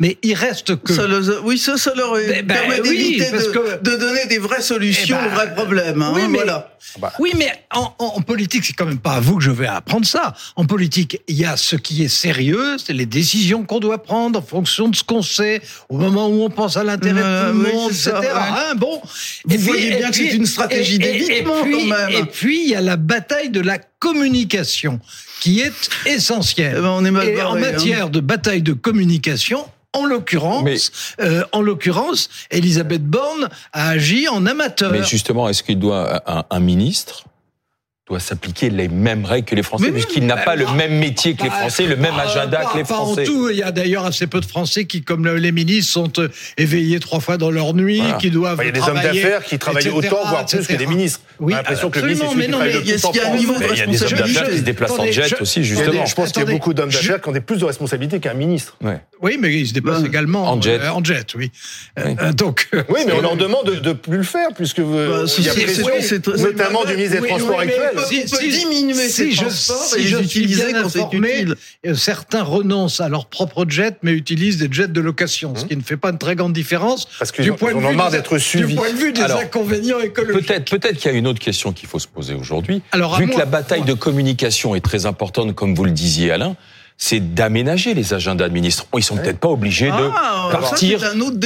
Mais 0.00 0.18
il 0.22 0.34
reste 0.34 0.82
que. 0.82 0.92
Ça 0.92 1.04
oui, 1.44 1.56
ça, 1.56 1.76
ça 1.76 1.92
leur 1.94 2.14
ben, 2.14 2.46
permet 2.46 2.80
d'éviter 2.80 3.30
de, 3.30 3.78
de, 3.80 3.96
donner 3.96 4.26
des 4.26 4.38
vraies 4.38 4.60
solutions 4.60 5.16
eh 5.20 5.24
ben, 5.24 5.30
aux 5.30 5.34
vrais 5.34 5.54
problèmes. 5.54 6.02
Hein, 6.02 6.12
oui, 6.14 6.22
mais, 6.28 6.38
voilà. 6.38 6.76
Ah 6.96 6.98
bah. 7.00 7.12
oui, 7.20 7.32
mais 7.36 7.52
en, 7.72 7.94
en, 7.98 8.20
politique, 8.20 8.64
c'est 8.64 8.72
quand 8.72 8.86
même 8.86 8.98
pas 8.98 9.14
à 9.14 9.20
vous 9.20 9.36
que 9.36 9.44
je 9.44 9.52
vais 9.52 9.68
apprendre 9.68 10.04
ça. 10.04 10.34
En 10.56 10.64
politique, 10.64 11.20
il 11.28 11.36
y 11.36 11.44
a 11.44 11.56
ce 11.56 11.76
qui 11.76 12.02
est 12.02 12.08
sérieux, 12.08 12.76
c'est 12.84 12.92
les 12.92 13.06
décisions 13.06 13.64
qu'on 13.64 13.78
doit 13.78 14.02
prendre 14.02 14.38
en 14.38 14.42
fonction 14.42 14.88
de 14.88 14.96
ce 14.96 15.04
qu'on 15.04 15.22
sait, 15.22 15.62
au 15.88 15.96
moment 15.96 16.26
où 16.28 16.42
on 16.42 16.50
pense 16.50 16.76
à 16.76 16.82
l'intérêt 16.82 17.22
de 17.22 17.52
tout 17.52 17.58
le 17.58 17.72
monde, 17.72 17.90
etc. 17.92 18.12
Hein, 18.34 18.74
bon. 18.76 19.00
Vous 19.44 19.58
voyez 19.58 19.96
bien 19.96 20.10
que 20.10 20.16
c'est 20.16 20.34
une 20.34 20.46
stratégie 20.46 20.98
d'évitement 20.98 21.60
quand 21.60 21.84
même. 21.84 22.10
Et 22.10 22.24
puis, 22.24 22.64
il 22.64 22.70
y 22.70 22.74
a 22.74 22.80
la 22.80 22.96
bataille 22.96 23.50
de 23.50 23.60
la 23.60 23.78
communication 24.04 25.00
qui 25.40 25.60
est 25.60 25.88
essentielle. 26.04 26.76
Eh 26.78 26.82
ben, 26.82 26.90
on 26.90 27.04
est 27.06 27.10
mal 27.10 27.26
et 27.26 27.40
en 27.40 27.54
hein. 27.54 27.58
matière 27.58 28.10
de 28.10 28.20
bataille 28.20 28.60
de 28.60 28.74
communication, 28.74 29.64
en 29.94 30.04
l'occurrence, 30.04 30.92
euh, 31.20 31.42
en 31.52 31.62
l'occurrence, 31.62 32.28
Elisabeth 32.50 33.04
Borne 33.04 33.48
a 33.72 33.88
agi 33.88 34.28
en 34.28 34.44
amateur. 34.44 34.92
Mais 34.92 35.04
justement, 35.04 35.48
est-ce 35.48 35.62
qu'il 35.62 35.78
doit 35.78 36.22
un 36.50 36.60
ministre 36.60 37.24
doit 38.06 38.20
s'appliquer 38.20 38.68
les 38.68 38.88
mêmes 38.88 39.24
règles 39.24 39.46
que 39.46 39.54
les 39.54 39.62
Français, 39.62 39.90
puisqu'il 39.90 40.26
n'a 40.26 40.36
pas 40.36 40.56
le 40.56 40.66
même 40.76 40.98
métier 40.98 41.34
que 41.34 41.44
les 41.44 41.48
Français, 41.50 41.86
le 41.86 41.96
même 41.96 42.14
agenda 42.14 42.62
que 42.70 42.76
les 42.76 42.84
Français. 42.84 43.22
en 43.22 43.24
tout, 43.24 43.48
il 43.48 43.56
y 43.56 43.62
a 43.62 43.72
d'ailleurs 43.72 44.04
assez 44.04 44.26
peu 44.26 44.40
de 44.40 44.44
Français 44.44 44.84
qui, 44.84 45.02
comme 45.02 45.26
les 45.26 45.52
ministres, 45.52 45.90
sont 45.90 46.12
euh, 46.18 46.28
éveillés 46.58 47.00
trois 47.00 47.20
fois 47.20 47.38
dans 47.38 47.50
leur 47.50 47.72
nuit, 47.72 48.02
qui 48.20 48.30
doivent 48.30 48.58
Il 48.60 48.66
y 48.66 48.68
a 48.68 48.72
des 48.72 48.82
hommes 48.82 49.00
d'affaires 49.00 49.42
qui 49.42 49.58
travaillent 49.58 49.88
autant, 49.88 50.18
voire 50.28 50.44
plus 50.44 50.66
que 50.66 50.76
des 50.76 50.86
ministres. 50.86 51.20
Oui, 51.40 51.54
l'impression 51.54 51.88
que 51.88 52.00
le 52.00 52.06
ministre 52.08 52.26
est 52.26 52.30
celui 52.30 52.44
qui 52.44 52.50
travaille 52.50 52.72
le 52.74 52.80
plus 52.82 53.72
Il 53.72 53.78
y 53.78 53.80
a 53.80 53.86
des 53.86 54.02
hommes 54.02 54.10
d'affaires 54.10 54.50
qui 54.50 54.58
se 54.58 54.62
déplacent 54.62 54.98
en 54.98 55.06
jet 55.06 55.40
aussi, 55.40 55.64
justement. 55.64 56.04
Je 56.04 56.14
pense 56.14 56.32
qu'il 56.32 56.42
y 56.42 56.46
a 56.46 56.50
beaucoup 56.50 56.74
d'hommes 56.74 56.90
d'affaires 56.90 57.22
qui 57.22 57.28
ont 57.30 57.32
plus 57.40 57.58
de 57.58 57.64
responsabilités 57.64 58.20
qu'un 58.20 58.34
ministre. 58.34 58.76
Oui, 59.22 59.38
mais 59.40 59.54
ils 59.54 59.68
se 59.68 59.72
déplacent 59.72 60.02
bah, 60.02 60.08
également 60.08 60.50
en 60.50 60.60
jet. 60.60 60.78
En 60.88 61.02
jet, 61.02 61.34
oui. 61.34 61.50
Euh, 61.98 62.32
donc. 62.34 62.68
Oui, 62.90 63.00
mais 63.06 63.12
on 63.14 63.22
leur 63.22 63.36
demande 63.36 63.70
de 63.70 63.92
plus 63.94 64.18
le 64.18 64.22
faire, 64.22 64.48
puisque 64.54 64.78
il 64.78 65.44
y 65.44 65.48
a 65.48 65.54
pression, 65.54 65.86
notamment 66.36 66.84
du 66.84 66.94
ministre 66.94 67.22
des 67.22 67.28
Transports 67.28 67.60
actuel 67.60 67.93
diminuer 68.40 69.08
si 69.08 69.32
je, 69.32 69.48
si 69.48 69.98
et 69.98 70.02
je 70.02 70.18
utiliser 70.18 70.72
quand 70.72 70.88
c'est 70.88 71.06
utile. 71.12 71.56
Euh, 71.86 71.94
certains 71.94 72.42
renoncent 72.42 73.00
à 73.00 73.08
leur 73.08 73.26
propre 73.26 73.64
jet, 73.68 73.96
mais 74.02 74.12
utilisent 74.12 74.58
des 74.58 74.68
jets 74.70 74.88
de 74.88 75.00
location, 75.00 75.54
ce 75.54 75.64
mmh. 75.64 75.68
qui 75.68 75.76
ne 75.76 75.82
fait 75.82 75.96
pas 75.96 76.10
une 76.10 76.18
très 76.18 76.36
grande 76.36 76.52
différence. 76.52 77.06
Parce 77.18 77.32
que 77.32 77.42
du 77.42 77.52
point 77.52 77.74
de 77.74 77.78
vue 77.78 78.10
d'être 78.10 78.38
suivis. 78.38 78.74
Du 78.74 78.74
point 78.76 78.92
de 78.92 78.96
vue 78.96 79.12
des 79.12 79.22
inconvénients 79.22 80.00
écologiques. 80.00 80.46
Peut-être, 80.46 80.70
peut-être 80.70 80.96
qu'il 80.98 81.10
y 81.10 81.14
a 81.14 81.18
une 81.18 81.26
autre 81.26 81.40
question 81.40 81.72
qu'il 81.72 81.88
faut 81.88 81.98
se 81.98 82.08
poser 82.08 82.34
aujourd'hui. 82.34 82.82
Vu 83.18 83.28
que 83.28 83.38
la 83.38 83.46
bataille 83.46 83.84
de 83.84 83.94
communication 83.94 84.74
est 84.74 84.84
très 84.84 85.06
importante, 85.06 85.54
comme 85.54 85.74
vous 85.74 85.84
le 85.84 85.90
disiez, 85.90 86.30
Alain, 86.30 86.56
c'est 86.96 87.34
d'aménager 87.34 87.92
les 87.94 88.14
agendas 88.14 88.48
de 88.48 88.54
ministres. 88.54 88.86
Ils 88.96 89.02
sont 89.02 89.16
peut-être 89.16 89.38
pas 89.38 89.48
obligés 89.48 89.88
de 89.88 90.10
ah, 90.14 90.48
partir 90.52 91.00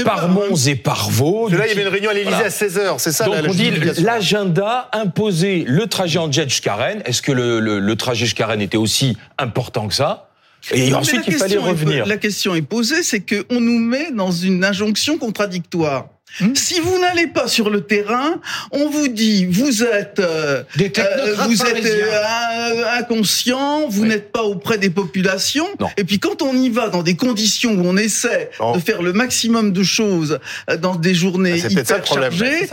par 0.05 0.29
Mons 0.29 0.67
et 0.67 0.77
par 0.77 1.11
Vaux. 1.11 1.49
Là, 1.49 1.67
il 1.67 1.69
y 1.69 1.73
avait 1.73 1.83
une 1.83 1.89
réunion 1.89 2.11
à 2.11 2.15
l'Élysée 2.15 2.45
à 2.45 2.49
16h, 2.49 2.99
c'est 2.99 3.13
ça 3.13 3.25
Donc 3.25 3.37
on 3.49 3.53
dit 3.53 3.71
l'agenda, 4.03 4.91
imposer 4.93 5.65
le 5.67 5.87
trajet 5.87 6.19
en 6.19 6.31
jet 6.31 6.49
jusqu'à 6.49 6.77
Rennes. 6.77 7.03
Est-ce 7.07 7.23
que 7.23 7.33
le, 7.33 7.61
le 7.61 7.97
trajet 7.97 8.27
jusqu'à 8.27 8.47
Rennes 8.47 8.61
était 8.61 8.77
aussi 8.77 9.17
important 9.39 9.89
que 9.89 9.95
ça? 9.95 10.29
Et 10.73 10.93
ensuite, 10.93 11.23
il 11.27 11.35
fallait 11.35 11.57
revenir. 11.57 12.07
la 12.07 12.17
question 12.17 12.55
est 12.55 12.63
posée, 12.63 13.03
c'est 13.03 13.21
qu'on 13.21 13.61
nous 13.61 13.79
met 13.79 14.11
dans 14.13 14.33
une 14.33 14.65
injonction 14.65 15.19
contradictoire. 15.19 16.09
Hmm. 16.41 16.55
Si 16.55 16.79
vous 16.79 16.99
n'allez 16.99 17.27
pas 17.27 17.49
sur 17.49 17.69
le 17.69 17.81
terrain, 17.81 18.41
on 18.71 18.89
vous 18.89 19.09
dit 19.09 19.45
vous 19.47 19.83
êtes 19.83 20.21
euh, 20.21 20.63
euh, 20.81 21.35
vous 21.47 21.63
êtes 21.63 21.85
euh, 21.85 22.85
inconscient, 22.99 23.89
vous 23.89 24.07
n'êtes 24.07 24.31
pas 24.31 24.45
auprès 24.45 24.79
des 24.79 24.91
populations. 24.91 25.69
Et 25.97 26.05
puis 26.05 26.19
quand 26.19 26.43
on 26.43 26.55
y 26.55 26.71
va 26.71 26.91
dans 26.91 27.03
des 27.03 27.17
conditions 27.17 27.73
où 27.73 27.83
on 27.85 27.97
essaie 27.97 28.51
de 28.75 28.79
faire 28.79 29.03
le 29.03 29.13
maximum 29.13 29.73
de 29.73 29.83
choses 29.83 30.39
dans 30.81 30.95
des 30.95 31.15
journées 31.15 31.61
ah, 31.65 31.69
hyper 31.69 32.07
chargées, 32.07 32.69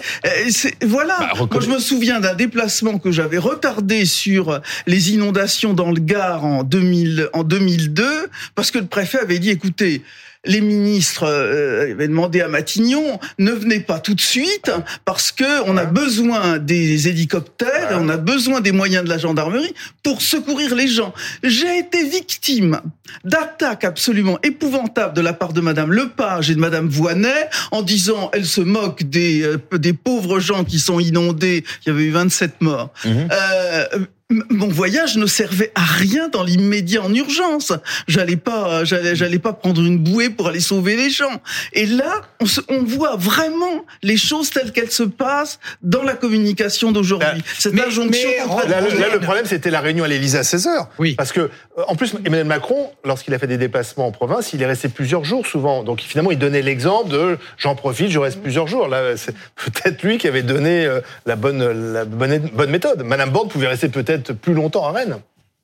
voilà. 0.86 1.18
Bah, 1.20 1.48
Moi, 1.52 1.62
je 1.62 1.70
me 1.70 1.80
souviens 1.80 2.20
d'un 2.20 2.36
déplacement 2.36 3.00
que 3.00 3.12
j'avais 3.12 3.38
retardé 3.38 4.06
sur 4.06 4.62
les 4.86 5.12
inondations 5.12 5.74
dans 5.74 5.92
le 5.92 6.00
Gard 6.00 6.46
en 6.46 6.64
2000 6.64 7.30
en 7.34 7.44
2002 7.44 8.30
parce 8.54 8.70
que 8.72 8.78
le 8.78 8.86
préfet 8.86 9.20
avait 9.20 9.40
dit 9.40 9.50
écoutez 9.50 10.04
les 10.46 10.62
ministres 10.62 11.24
euh, 11.24 11.92
avaient 11.92 12.08
demandé 12.08 12.42
à 12.42 12.48
Matignon 12.48 13.20
ne 13.40 13.52
venez 13.52 13.80
pas 13.80 14.00
tout 14.00 14.14
de 14.14 14.22
suite 14.22 14.72
parce 15.06 15.32
que 15.32 15.64
on 15.66 15.78
a 15.78 15.86
besoin 15.86 16.58
des 16.58 17.08
hélicoptères 17.08 17.92
et 17.92 17.96
on 17.96 18.10
a 18.10 18.18
besoin 18.18 18.62
des 18.62 18.72
moyens 18.72 19.04
de 19.04 19.10
la 19.10 19.18
gendarmerie 19.18 19.74
pour 20.04 20.22
secourir 20.22 20.76
les 20.76 20.88
gens. 20.88 21.14
J'ai 21.44 21.80
été 21.80 22.04
victime 22.08 22.82
d'attaques 23.24 23.84
absolument 23.84 24.40
épouvantables 24.44 25.16
de 25.16 25.22
la 25.22 25.34
part 25.34 25.54
de 25.54 25.62
Madame 25.62 25.92
Lepage 25.92 26.50
et 26.50 26.56
de 26.56 26.60
Madame 26.60 26.88
Voinet 26.88 27.50
en 27.72 27.82
disant 27.82 28.30
elle 28.34 28.46
se 28.46 28.62
moque 28.62 29.04
des 29.04 29.44
euh, 29.44 29.78
des 29.78 29.94
pauvres 29.94 30.40
gens 30.40 30.64
qui 30.64 30.80
sont 30.80 31.00
inondés. 31.00 31.64
Il 31.86 31.90
y 31.90 31.92
avait 31.92 32.06
eu 32.06 32.12
27 32.12 32.62
morts. 32.62 32.92
Mhm. 33.06 33.28
Euh, 33.32 33.86
mon 34.32 34.68
voyage 34.68 35.18
ne 35.18 35.28
servait 35.28 35.72
à 35.76 35.84
rien 35.84 36.30
dans 36.30 36.44
l'immédiat 36.44 37.04
en 37.04 37.14
urgence. 37.14 37.74
J'allais 38.08 38.38
pas, 38.38 38.84
j'allais, 38.84 39.16
j'allais 39.16 39.38
pas 39.38 39.54
prendre 39.54 39.80
une 39.82 40.00
bouée 40.00 40.32
pour 40.32 40.48
aller 40.48 40.60
sauver 40.60 40.96
les 40.96 41.12
gens. 41.12 41.42
Et 41.74 41.86
là, 41.86 42.22
on, 42.42 42.46
on 42.70 42.84
voit 42.84 43.18
vraiment 43.18 43.86
les 44.02 44.18
choses 44.18 44.50
telles 44.50 44.72
qu'elles 44.72 44.90
se 44.90 45.04
passent 45.04 45.60
dans 45.84 46.02
la 46.02 46.16
communication 46.16 46.92
d'aujourd'hui. 46.92 47.28
Ben, 47.34 47.44
Cette 47.60 47.80
injonction. 47.80 48.30
là, 48.68 48.82
le 49.14 49.20
problème, 49.20 49.46
c'était 49.46 49.70
la 49.70 49.80
réunion 49.80 50.04
à 50.04 50.08
l'Élysée 50.08 50.40
à 50.40 50.44
16 50.44 50.68
h 50.68 50.88
Oui. 50.98 51.14
Parce 51.14 51.32
que, 51.32 51.42
euh, 51.42 51.84
en 51.88 51.96
plus, 51.96 52.16
Emmanuel 52.26 52.48
Macron, 52.48 52.90
lorsqu'il 53.04 53.34
a 53.36 53.40
fait 53.40 53.46
des 53.46 53.60
déplacements 53.60 54.08
en 54.08 54.12
province, 54.12 54.54
il 54.54 54.62
est 54.64 54.66
resté 54.66 54.90
plusieurs 54.90 55.24
jours 55.24 55.46
souvent. 55.46 55.84
Donc, 55.84 56.02
finalement, 56.02 56.32
il 56.32 56.40
donnait 56.40 56.64
l'exemple 56.64 57.12
de 57.12 57.38
j'en 57.60 57.76
profite, 57.76 58.10
je 58.10 58.18
reste 58.18 58.42
plusieurs 58.42 58.66
jours. 58.66 58.88
Là, 58.88 59.18
c'est 59.18 59.36
peut-être 59.56 60.02
lui 60.02 60.18
qui 60.18 60.28
avait 60.28 60.42
donné 60.42 60.88
euh, 60.88 61.02
la 61.28 61.36
bonne, 61.36 61.94
la 61.94 62.06
bonne, 62.06 62.40
bonne 62.54 62.72
méthode. 62.72 63.04
Madame 63.04 63.30
Borne 63.30 63.50
pouvait 63.50 63.68
rester 63.68 63.90
peut-être 63.90 64.15
plus 64.24 64.54
longtemps 64.54 64.86
à 64.86 64.92
Rennes. 64.92 65.18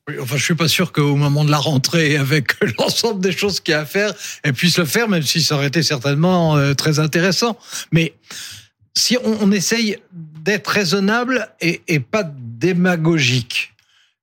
Oui, 0.08 0.16
enfin, 0.20 0.36
je 0.36 0.42
suis 0.42 0.54
pas 0.54 0.68
sûr 0.68 0.90
qu'au 0.92 1.14
moment 1.14 1.44
de 1.44 1.50
la 1.50 1.58
rentrée, 1.58 2.16
avec 2.28 2.54
l'ensemble 2.78 3.20
des 3.20 3.32
choses 3.32 3.60
qu'il 3.60 3.72
y 3.72 3.74
a 3.74 3.80
à 3.80 3.86
faire, 3.86 4.12
elle 4.42 4.52
puisse 4.52 4.78
le 4.78 4.84
faire, 4.84 5.08
même 5.08 5.22
si 5.22 5.42
ça 5.42 5.54
aurait 5.56 5.68
été 5.68 5.82
certainement 5.82 6.56
euh, 6.56 6.74
très 6.74 6.98
intéressant. 6.98 7.56
Mais 7.92 8.14
si 8.94 9.16
on, 9.24 9.50
essaye 9.52 9.96
d'être 10.12 10.68
raisonnable 10.68 11.48
et, 11.60 12.00
pas 12.00 12.24
démagogique, 12.24 13.72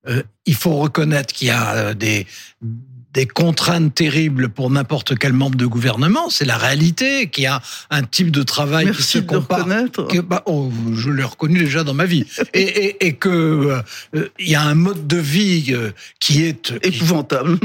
euh, 0.06 0.22
il 0.46 0.54
faut 0.54 0.76
reconnaître 0.76 1.34
qu'il 1.34 1.48
y 1.48 1.50
a 1.50 1.74
euh, 1.74 1.94
des, 1.94 2.26
des 3.12 3.26
contraintes 3.26 3.94
terribles 3.94 4.48
pour 4.48 4.70
n'importe 4.70 5.18
quel 5.18 5.32
membre 5.32 5.56
de 5.56 5.66
gouvernement. 5.66 6.30
C'est 6.30 6.44
la 6.44 6.56
réalité, 6.56 7.28
qui 7.28 7.46
a 7.46 7.60
un 7.90 8.02
type 8.02 8.30
de 8.30 8.42
travail 8.42 8.86
Merci 8.86 9.02
qui 9.02 9.08
se 9.08 9.18
compare. 9.18 9.66
Que, 10.08 10.20
bah, 10.20 10.42
oh, 10.46 10.70
je 10.94 11.10
l'ai 11.10 11.24
reconnu 11.24 11.58
déjà 11.58 11.82
dans 11.82 11.94
ma 11.94 12.06
vie. 12.06 12.24
et, 12.54 12.62
et, 12.62 13.06
et 13.06 13.14
que 13.14 13.82
euh, 14.14 14.28
il 14.38 14.48
y 14.48 14.54
a 14.54 14.62
un 14.62 14.74
mode 14.74 15.06
de 15.06 15.16
vie 15.16 15.66
euh, 15.70 15.90
qui 16.20 16.44
est 16.44 16.72
épouvantable. 16.84 17.58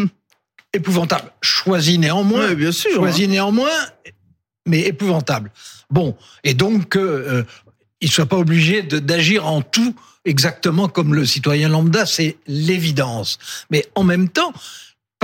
épouvantable. 0.74 1.32
Choisi 1.42 2.00
néanmoins. 2.00 2.54
bien 2.54 2.72
sûr. 2.72 2.96
Choisi 2.96 3.26
hein. 3.26 3.28
néanmoins, 3.28 3.70
mais 4.66 4.82
épouvantable. 4.82 5.52
Bon, 5.92 6.18
et 6.44 6.56
donc 6.56 6.96
euh, 6.96 7.44
il 8.02 8.10
soit 8.10 8.26
pas 8.26 8.38
obligé 8.38 8.82
d'agir 8.82 9.46
en 9.46 9.62
tout 9.62 9.96
exactement 10.26 10.88
comme 10.88 11.14
le 11.14 11.26
citoyen 11.26 11.70
lambda, 11.70 12.06
c'est 12.08 12.38
l'évidence. 12.48 13.38
Mais 13.70 13.86
en 13.94 14.04
même 14.04 14.30
temps, 14.30 14.54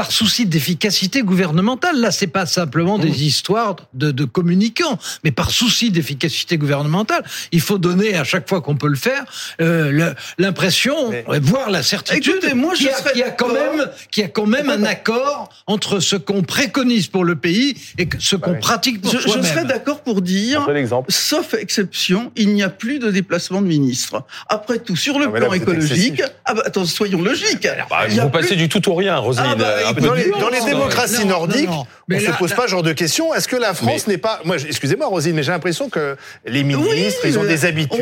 par 0.02 0.12
souci 0.12 0.48
d'efficacité 0.48 1.22
gouvernementale. 1.22 2.02
Là, 2.02 2.10
c'est 2.10 2.26
pas 2.26 2.48
simplement 2.48 2.98
des 2.98 3.12
mmh. 3.12 3.30
histoires 3.30 3.76
de, 3.94 4.10
de, 4.10 4.26
communicants, 4.26 4.98
mais 5.24 5.30
par 5.30 5.52
souci 5.52 5.92
d'efficacité 5.92 6.58
gouvernementale, 6.58 7.24
il 7.52 7.62
faut 7.62 7.78
donner 7.78 8.16
à 8.16 8.24
chaque 8.24 8.50
fois 8.50 8.62
qu'on 8.62 8.78
peut 8.78 8.88
le 8.88 8.96
faire 8.96 9.24
euh, 9.62 10.12
l'impression, 10.40 10.96
voire 11.44 11.70
la 11.70 11.84
certitude, 11.84 12.52
moi, 12.56 12.74
qu'il 12.74 12.88
y, 12.88 13.22
a 13.22 13.30
quand 13.30 13.54
même, 13.54 13.92
qu'il 14.10 14.24
y 14.24 14.26
a 14.26 14.30
quand 14.30 14.48
même 14.48 14.72
un 14.72 14.86
accord 14.86 15.50
entre 15.68 16.00
ce 16.00 16.16
qu'on 16.16 16.42
préconise 16.42 17.06
pour 17.06 17.24
le 17.24 17.36
pays 17.36 17.76
et 18.00 18.10
ce 18.18 18.36
qu'on 18.36 18.56
pratique 18.56 19.02
pour 19.02 19.12
je, 19.12 19.20
soi-même. 19.20 19.44
Je 19.44 19.50
serais 19.50 19.66
d'accord 19.66 20.02
pour 20.02 20.24
dire, 20.24 20.68
sauf 21.10 21.54
exception, 21.54 22.32
il 22.36 22.56
n'y 22.56 22.64
a 22.64 22.70
plus 22.70 22.98
de 22.98 23.12
déplacement 23.12 23.62
de 23.62 23.68
ministres. 23.68 24.24
Après 24.50 24.80
tout, 24.80 24.96
sur 24.96 25.20
le 25.20 25.28
ah, 25.28 25.38
plan 25.38 25.54
écologique, 25.54 26.24
ah 26.46 26.56
bah, 26.56 26.64
attends, 26.66 26.86
soyons 26.86 27.22
logiques. 27.22 27.68
Bah, 27.88 28.08
vous 28.10 28.30
passez 28.32 28.56
du 28.56 28.68
tout 28.68 28.90
au 28.90 28.96
rien, 28.96 29.18
Roselyne. 29.18 29.52
Ah 29.52 29.56
bah, 29.56 29.91
dans, 30.00 30.14
les, 30.14 30.62
démocraties 30.66 31.26
nordiques, 31.26 31.70
on 31.70 31.86
ne 32.10 32.20
se 32.20 32.32
pose 32.32 32.54
pas 32.54 32.64
ce 32.64 32.72
genre 32.72 32.84
de 32.84 32.94
questions. 32.94 33.34
Est-ce 33.34 33.48
que 33.48 33.56
la 33.56 33.74
France 33.74 34.08
n'est 34.08 34.18
pas... 34.18 34.42
Moi, 34.46 34.58
excusez-moi, 34.58 35.08
Rosine, 35.08 35.36
mais 35.36 35.44
j'ai 35.44 35.52
l'impression 35.52 35.90
que 35.90 36.16
les 36.46 36.64
ministres, 36.64 37.22
ils 37.26 37.38
ont 37.38 37.44
des 37.44 37.66
habitudes, 37.66 38.00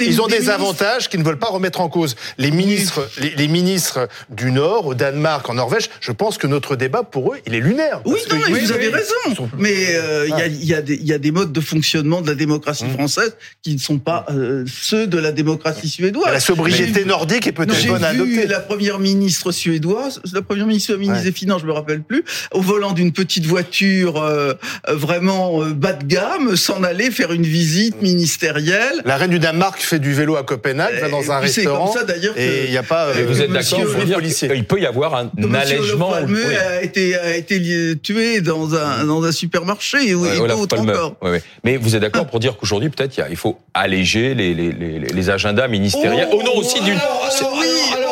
ils 0.00 0.20
ont 0.20 0.26
des, 0.26 0.50
avantages 0.50 1.08
qu'ils 1.08 1.20
ne 1.20 1.24
veulent 1.24 1.38
pas 1.38 1.48
remettre 1.48 1.80
en 1.80 1.88
cause. 1.88 2.16
Les 2.38 2.50
ministres, 2.50 3.08
les, 3.36 3.48
ministres 3.48 4.08
du 4.30 4.50
Nord, 4.50 4.86
au 4.86 4.94
Danemark, 4.94 5.48
en 5.48 5.54
Norvège, 5.54 5.88
je 6.00 6.12
pense 6.12 6.36
que 6.38 6.46
notre 6.46 6.76
débat, 6.76 7.02
pour 7.02 7.34
eux, 7.34 7.38
il 7.46 7.54
est 7.54 7.60
lunaire. 7.60 8.00
Oui, 8.04 8.18
non, 8.30 8.36
mais 8.48 8.60
vous 8.60 8.72
avez 8.72 8.88
raison. 8.88 9.48
Mais 9.58 9.94
euh, 9.94 10.28
il 10.28 10.64
y, 10.64 10.74
a, 10.74 10.80
y, 10.86 11.12
a 11.12 11.18
des 11.18 11.30
modes 11.30 11.52
de 11.52 11.60
fonctionnement 11.60 12.20
de 12.20 12.26
la 12.26 12.34
démocratie 12.34 12.84
mmh. 12.84 12.94
française 12.94 13.36
qui 13.62 13.74
ne 13.74 13.78
sont 13.78 13.98
pas 13.98 14.26
euh, 14.30 14.64
ceux 14.66 15.06
de 15.06 15.18
la 15.18 15.32
démocratie 15.32 15.88
suédoise. 15.88 16.32
La 16.32 16.40
sobriété 16.40 17.04
nordique 17.04 17.46
est 17.46 17.52
peut-être 17.52 17.86
bonne 17.86 18.04
à 18.04 18.08
adopter. 18.08 18.46
La 18.46 18.60
première 18.60 18.98
ministre 18.98 19.52
suédoise, 19.52 20.20
la 20.32 20.42
première 20.42 20.66
ministre 20.66 20.96
ministre 20.96 21.21
Finances, 21.30 21.62
je 21.62 21.66
me 21.66 21.72
rappelle 21.72 22.02
plus, 22.02 22.24
au 22.50 22.60
volant 22.60 22.92
d'une 22.92 23.12
petite 23.12 23.46
voiture 23.46 24.16
euh, 24.16 24.54
euh, 24.88 24.94
vraiment 24.94 25.62
euh, 25.62 25.72
bas 25.72 25.92
de 25.92 26.04
gamme, 26.04 26.56
s'en 26.56 26.82
aller 26.82 27.10
faire 27.10 27.32
une 27.32 27.44
visite 27.44 28.02
ministérielle. 28.02 29.02
La 29.04 29.16
reine 29.16 29.30
du 29.30 29.38
Danemark 29.38 29.80
fait 29.80 29.98
du 29.98 30.12
vélo 30.12 30.36
à 30.36 30.42
Copenhague, 30.42 30.98
va 31.00 31.08
dans 31.08 31.30
un 31.30 31.38
restaurant. 31.38 31.92
C'est 31.92 31.98
comme 31.98 32.08
ça 32.08 32.12
d'ailleurs. 32.12 32.36
Et 32.36 32.64
il 32.64 32.70
n'y 32.70 32.78
a 32.78 32.82
pas. 32.82 33.12
vous 33.12 33.40
êtes 33.40 33.52
d'accord 33.52 33.84
pour 33.84 34.04
dire 34.04 34.20
qu'il 34.20 34.64
peut 34.64 34.80
y 34.80 34.86
avoir 34.86 35.14
un 35.14 35.30
allègement. 35.54 36.12
Le 36.26 36.32
oui. 36.32 36.56
a 36.56 36.82
été 36.82 37.16
a 37.16 37.36
été 37.36 37.60
tué 38.02 38.40
dans 38.40 38.74
un 38.74 39.04
dans 39.04 39.22
un 39.24 39.32
supermarché 39.32 40.14
ou 40.14 40.22
ouais, 40.22 40.48
d'autres 40.48 40.78
encore. 40.78 41.16
Mais 41.64 41.76
vous 41.76 41.94
êtes 41.94 42.02
d'accord 42.02 42.26
pour 42.26 42.40
dire 42.40 42.56
qu'aujourd'hui 42.56 42.90
peut-être 42.90 43.20
il 43.30 43.36
faut 43.36 43.58
alléger 43.74 44.34
les 44.34 44.54
les, 44.54 44.72
les, 44.72 44.98
les 44.98 45.30
agendas 45.30 45.68
ministériels 45.68 46.28
oh, 46.32 46.36
au 46.36 46.42
nom 46.42 46.56
aussi 46.56 46.80
d'une. 46.80 46.94
oui, 46.94 47.68
alors 47.96 48.11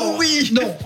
Non. 0.53 0.77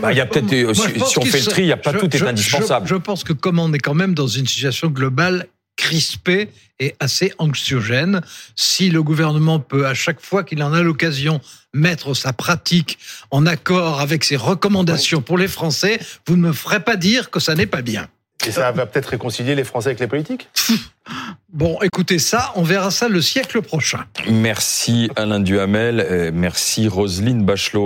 bah, 0.00 0.12
il 0.12 0.18
y 0.18 0.20
a 0.20 0.26
peut-être 0.26 0.48
si, 0.74 1.18
on 1.18 1.24
fait 1.24 1.40
le 1.40 1.44
tri, 1.44 1.62
il 1.62 1.66
n'y 1.66 1.72
a 1.72 1.76
pas 1.76 1.92
tout 1.92 2.14
est 2.14 2.22
indispensable. 2.22 2.86
Je, 2.86 2.94
pense 2.94 3.24
que 3.24 3.32
comme 3.32 3.58
on 3.58 3.72
est 3.72 3.78
quand 3.78 3.94
même 3.94 4.14
dans 4.14 4.26
une 4.26 4.46
situation 4.46 4.88
globale 4.88 5.46
crispée 5.76 6.48
et 6.80 6.94
assez 7.00 7.32
anxiogène, 7.38 8.20
si 8.56 8.90
le 8.90 9.02
gouvernement 9.02 9.60
peut 9.60 9.86
à 9.86 9.94
chaque 9.94 10.20
fois 10.20 10.44
qu'il 10.44 10.62
en 10.62 10.72
a 10.72 10.82
l'occasion 10.82 11.40
mettre 11.72 12.14
sa 12.14 12.32
pratique 12.32 12.98
en 13.30 13.46
accord 13.46 14.00
avec 14.00 14.24
ses 14.24 14.36
recommandations 14.36 15.20
pour 15.20 15.38
les 15.38 15.48
Français, 15.48 15.98
vous 16.26 16.36
ne 16.36 16.48
me 16.48 16.52
ferez 16.52 16.80
pas 16.80 16.96
dire 16.96 17.30
que 17.30 17.40
ça 17.40 17.54
n'est 17.54 17.66
pas 17.66 17.82
bien. 17.82 18.08
Et 18.46 18.50
ça 18.50 18.70
va 18.72 18.86
peut-être 18.86 19.06
réconcilier 19.06 19.54
les 19.54 19.64
Français 19.64 19.90
avec 19.90 20.00
les 20.00 20.06
politiques? 20.06 20.48
Bon, 21.52 21.78
écoutez 21.82 22.18
ça, 22.18 22.50
on 22.56 22.62
verra 22.62 22.90
ça 22.90 23.08
le 23.08 23.20
siècle 23.20 23.60
prochain. 23.62 24.06
Merci 24.28 25.08
Alain 25.14 25.38
Duhamel, 25.38 26.32
merci 26.34 26.88
Roselyne 26.88 27.44
Bachelot. 27.44 27.82